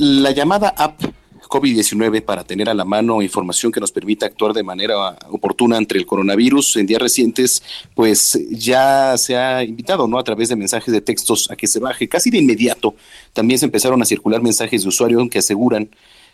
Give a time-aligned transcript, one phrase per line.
[0.00, 1.02] La llamada app
[1.48, 5.98] COVID-19 para tener a la mano información que nos permita actuar de manera oportuna ante
[5.98, 7.64] el coronavirus en días recientes,
[7.96, 10.20] pues ya se ha invitado, ¿no?
[10.20, 12.94] A través de mensajes de textos a que se baje casi de inmediato.
[13.32, 15.90] También se empezaron a circular mensajes de usuario que aseguran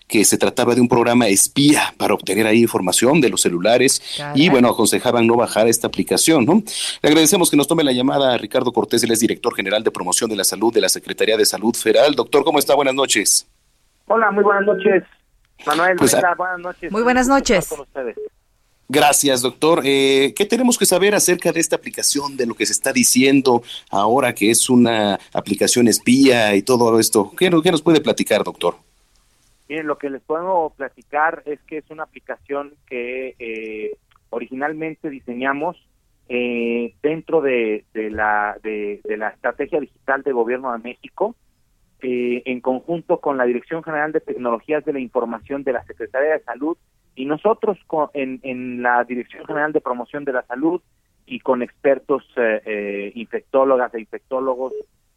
[0.07, 4.03] que se trataba de un programa espía para obtener ahí información de los celulares
[4.35, 6.63] y bueno, aconsejaban no bajar esta aplicación, ¿no?
[7.03, 9.91] Le agradecemos que nos tome la llamada a Ricardo Cortés, él es director general de
[9.91, 12.15] promoción de la salud de la Secretaría de Salud Federal.
[12.15, 12.75] Doctor, ¿cómo está?
[12.75, 13.47] Buenas noches.
[14.07, 15.05] Hola, muy buenas noches.
[15.67, 16.93] Manuel, pues, buenas noches.
[16.93, 17.75] Muy buenas noches.
[18.89, 19.81] Gracias, doctor.
[19.85, 23.63] Eh, ¿Qué tenemos que saber acerca de esta aplicación, de lo que se está diciendo
[23.91, 27.33] ahora que es una aplicación espía y todo esto?
[27.37, 28.77] ¿Qué, qué nos puede platicar, doctor?
[29.69, 33.97] Bien, lo que les puedo platicar es que es una aplicación que eh,
[34.29, 35.77] originalmente diseñamos
[36.29, 41.35] eh, dentro de, la, de, la estrategia digital de Gobierno de México,
[42.05, 46.35] eh, en conjunto con la Dirección General de Tecnologías de la Información de la Secretaría
[46.35, 46.77] de Salud
[47.17, 47.79] y nosotros
[48.13, 50.81] en, en la Dirección General de Promoción de la Salud
[51.27, 52.23] y con expertos
[53.15, 54.75] infectólogas e infectólogos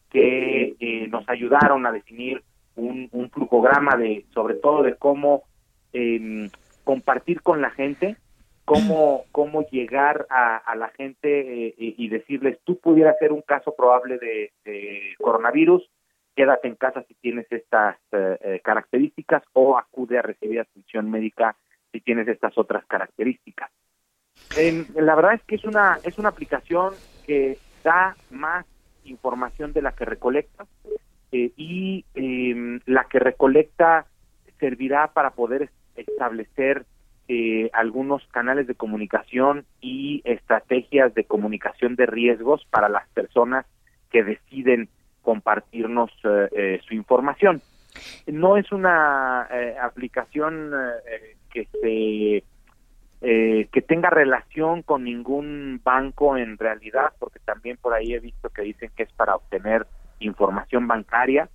[0.09, 2.41] que nos ayudaron a definir
[2.77, 5.43] un, un flujograma de, sobre todo de cómo
[5.91, 6.49] em,
[6.83, 8.15] compartir con la gente,
[8.63, 14.17] cómo, cómo llegar a, la gente eh, y decirles, tú pudieras ser un caso probable
[14.19, 14.51] de,
[15.17, 15.89] coronavirus,
[16.37, 21.55] quédate en casa si tienes estas eh, eh, características o acude a recibir atención médica
[21.91, 23.71] si tienes estas otras características.
[24.95, 26.93] La verdad es que es una, es una aplicación
[27.25, 28.67] que da más
[29.03, 30.67] información de la que recolecta,
[31.31, 34.05] eh, y em, la que recolecta
[34.59, 36.85] servirá para poder establecer
[37.27, 43.65] eh, algunos canales de comunicación y estrategias de comunicación de riesgos para las personas
[44.11, 44.87] que deciden
[45.27, 47.61] compartirnos eh, su información.
[48.27, 49.41] No es una
[49.81, 50.71] aplicación
[51.51, 52.43] que se
[53.19, 58.61] que tenga relación con ningún banco en realidad, porque también por ahí he visto que
[58.61, 59.85] dicen que es para obtener
[60.19, 61.49] información bancaria.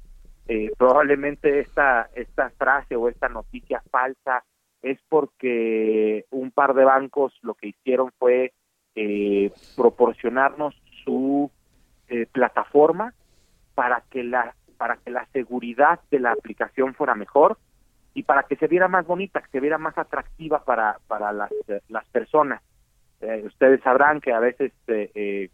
[0.48, 4.44] Eh, probablemente esta, esta frase o esta noticia falsa
[4.82, 8.52] es porque un par de bancos lo que hicieron fue
[8.94, 11.50] eh, proporcionarnos su
[12.08, 13.14] eh, plataforma
[13.82, 17.58] para que la para que la seguridad de la aplicación fuera mejor
[18.14, 21.50] y para que se viera más bonita, que se viera más atractiva para para las,
[21.88, 22.62] las personas.
[23.44, 24.72] ustedes sabrán que a veces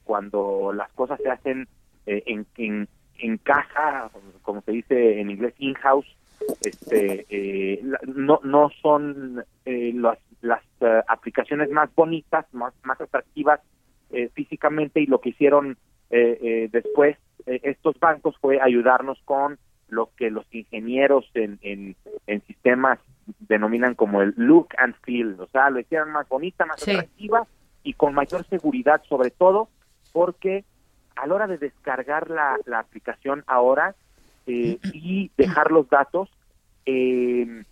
[0.05, 1.69] cuando las cosas se hacen
[2.05, 2.89] en, en,
[3.19, 4.11] en casa,
[4.43, 6.15] como se dice en inglés, in-house,
[6.61, 13.61] este, eh, no, no son eh, las, las eh, aplicaciones más bonitas, más, más atractivas
[14.33, 15.77] físicamente y lo que hicieron
[16.09, 17.19] después
[17.63, 22.99] estos bancos fue ayudarnos con lo que los ingenieros en, en, en, sistemas
[23.41, 27.47] denominan como el look and feel, o sea, lo hicieron más bonita, más atractiva
[27.83, 29.69] y con mayor seguridad sobre todo
[30.13, 30.65] porque
[31.17, 33.95] a la hora de descargar la, la aplicación ahora
[34.47, 36.31] eh, y dejar los datos,
[36.87, 37.65] eh,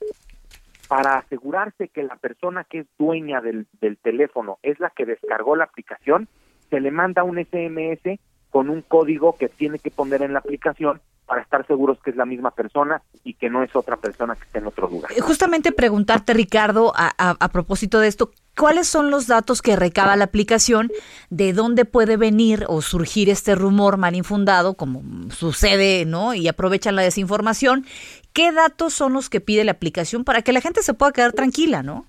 [0.88, 5.56] para asegurarse que la persona que es dueña del, del teléfono es la que descargó
[5.56, 6.28] la aplicación,
[6.70, 8.20] se le manda un SMS
[8.56, 12.16] con un código que tiene que poner en la aplicación para estar seguros que es
[12.16, 15.12] la misma persona y que no es otra persona que esté en otro lugar.
[15.12, 20.24] Eh, justamente preguntarte, Ricardo, a, propósito de esto, ¿cuáles son los datos que recaba la
[20.24, 20.90] aplicación?
[21.28, 26.32] ¿De dónde puede venir o surgir este rumor mal infundado, como sucede, ¿no?
[26.32, 27.84] Y aprovechan la desinformación.
[28.32, 31.34] ¿Qué datos son los que pide la aplicación para que la gente se pueda quedar
[31.34, 32.06] tranquila, no?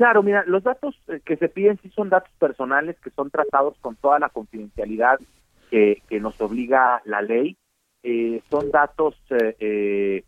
[0.00, 3.76] Claro, mira, los datos eh, que se piden sí son datos personales que son tratados
[3.82, 5.20] con toda la confidencialidad
[5.70, 7.58] que, nos obliga la ley
[8.02, 10.24] eh, son datos eh, eh,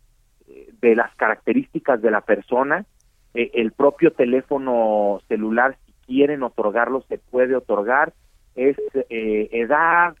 [0.79, 2.85] de las características de la persona.
[3.33, 8.13] el propio teléfono celular, si quieren otorgarlo, se puede otorgar.
[8.53, 8.77] Es
[9.09, 10.15] edad,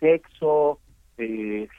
[0.00, 0.80] sexo,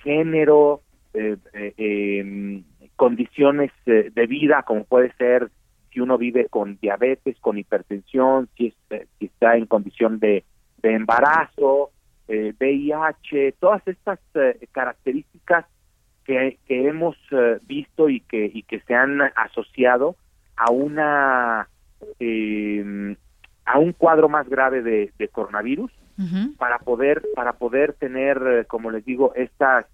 [0.06, 0.84] género,
[1.14, 2.64] em,
[2.96, 5.52] condiciones de vida, como puede ser
[5.98, 8.72] si uno vive con diabetes, con hipertensión, si,
[9.18, 10.44] si está en condición de,
[10.78, 11.90] de embarazo,
[12.28, 14.20] VIH, todas estas
[14.72, 15.66] características
[16.24, 17.16] que, que hemos
[17.64, 20.16] visto y que, y que se han asociado
[20.56, 21.68] a una
[23.66, 25.92] a un cuadro más grave de, coronavirus
[26.60, 29.86] para poder para poder tener como les digo estas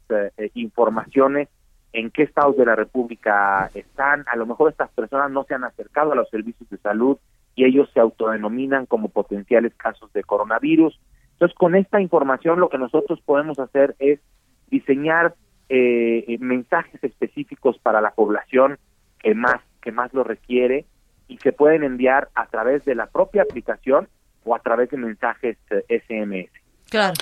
[0.54, 1.48] informaciones
[1.94, 4.26] en qué estados de la República están.
[4.32, 7.18] A lo mejor estas personas no se han acercado a los servicios de salud
[7.56, 11.00] y ellos se autodenominan como potenciales casos de coronavirus.
[11.34, 14.20] Entonces, con esta información lo que nosotros podemos hacer es
[14.70, 15.36] diseñar
[15.70, 18.78] eh, mensajes específicos para la población
[19.20, 20.86] que más que más lo requiere
[21.28, 24.08] y se pueden enviar a través de la propia aplicación
[24.44, 25.58] o a través de mensajes
[25.90, 26.32] SMS.
[26.32, 26.50] Eh,
[26.90, 27.14] claro.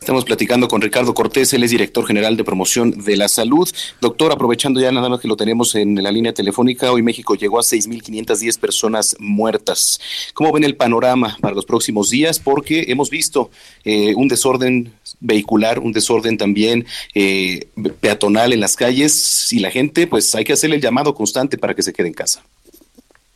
[0.00, 3.68] Estamos platicando con Ricardo Cortés, él es director general de promoción de la salud.
[4.00, 7.58] Doctor, aprovechando ya nada más que lo tenemos en la línea telefónica, hoy México llegó
[7.58, 10.00] a 6.510 personas muertas.
[10.32, 12.40] ¿Cómo ven el panorama para los próximos días?
[12.40, 13.50] Porque hemos visto
[13.84, 17.68] eh, un desorden vehicular, un desorden también eh,
[18.00, 21.74] peatonal en las calles y la gente, pues hay que hacerle el llamado constante para
[21.74, 22.42] que se quede en casa.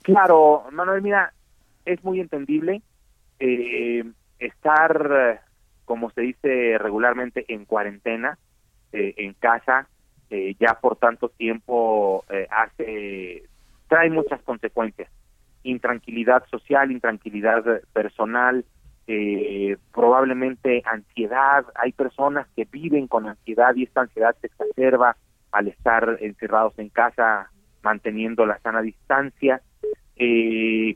[0.00, 1.34] Claro, Manuel, mira,
[1.84, 2.80] es muy entendible
[3.38, 4.02] eh,
[4.38, 5.43] estar
[5.84, 8.38] como se dice regularmente, en cuarentena,
[8.92, 9.88] eh, en casa,
[10.30, 13.42] eh, ya por tanto tiempo eh, hace
[13.88, 15.10] trae muchas consecuencias.
[15.62, 18.64] Intranquilidad social intranquilidad personal
[19.92, 21.66] probablemente ansiedad.
[21.74, 25.16] Hay personas que viven con ansiedad y esta ansiedad se exacerba
[25.52, 27.50] al estar encerrados en casa
[27.82, 29.60] manteniendo la sana distancia.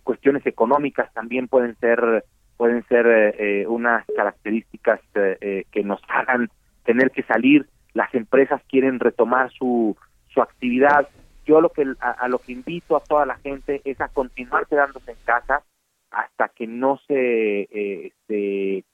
[0.02, 2.25] Cuestiones económicas también pueden ser
[2.58, 6.50] pueden ser eh, eh, unas características eh, que nos hagan
[6.84, 7.66] tener que salir.
[7.94, 9.96] Las empresas quieren retomar su,
[10.34, 11.08] su actividad.
[11.46, 15.12] Yo lo que a, lo que invito a toda la gente es a continuar quedándose
[15.12, 15.62] en casa
[16.10, 17.69] hasta que no se,
[18.06, 18.84] este,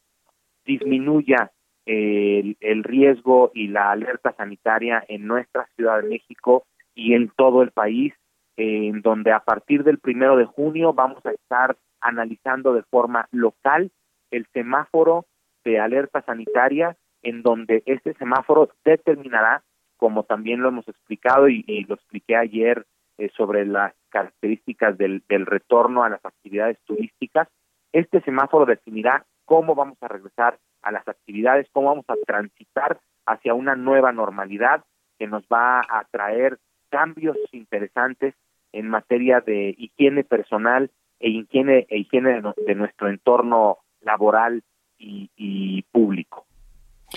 [0.65, 1.51] disminuya
[1.87, 7.63] el, el, riesgo y la alerta sanitaria en nuestra Ciudad de México y en todo
[7.63, 8.13] el país,
[8.57, 13.91] en donde a partir del primero de junio vamos a estar analizando de forma local
[14.31, 15.27] el semáforo
[15.65, 19.63] de alerta sanitaria, en donde este semáforo determinará,
[19.97, 22.87] como también lo hemos explicado y, lo expliqué ayer
[23.19, 27.49] eh, sobre las características del, del retorno a las actividades turísticas,
[27.93, 33.55] este semáforo definirá cómo vamos a regresar a las actividades, cómo vamos a transitar hacia
[33.55, 34.85] una nueva normalidad
[35.19, 36.59] que nos va a traer
[36.91, 38.35] cambios interesantes
[38.73, 40.91] en materia de higiene personal
[41.21, 44.63] e higiene, e higiene de, nuestro entorno laboral
[44.99, 46.47] y, público.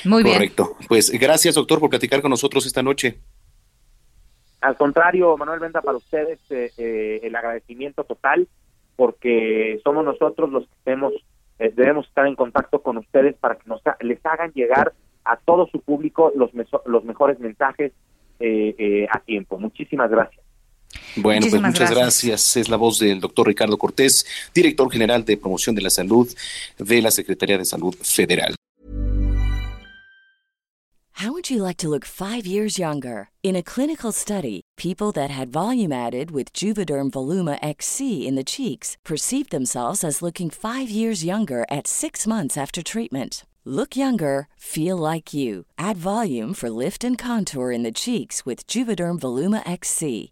[0.05, 0.35] Muy bien.
[0.35, 0.77] Correcto.
[0.87, 3.19] Pues gracias, doctor, por platicar con nosotros esta noche.
[4.61, 8.47] Al contrario, Manuel Venda, para ustedes eh, eh, el agradecimiento total,
[8.95, 11.13] porque somos nosotros los que debemos,
[11.59, 14.93] eh, debemos estar en contacto con ustedes para que nos les hagan llegar
[15.23, 16.51] a todo su público los,
[16.85, 17.93] los mejores mensajes
[18.39, 19.57] a tiempo.
[19.57, 20.46] Muchísimas gracias.
[21.15, 22.57] Bueno, pues muchas gracias.
[22.57, 26.27] Es la voz del doctor Ricardo Cortés, director general de promoción de la salud
[26.77, 28.55] de la Secretaría de Salud Federal.
[31.21, 33.29] How would you like to look five years younger?
[33.41, 38.43] In a clinical study, people that had volume added with Juvederm Voluma XC in the
[38.43, 43.47] cheeks perceived themselves as looking five years younger at six months after treatment.
[43.65, 45.65] Look younger, feel like you.
[45.79, 50.31] Add volume for lift and contour in the cheeks with Juvederm Voluma XC.